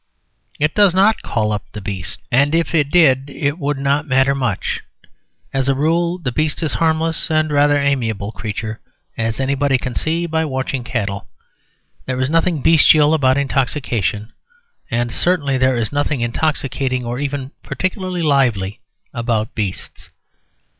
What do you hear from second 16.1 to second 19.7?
intoxicating or even particularly lively about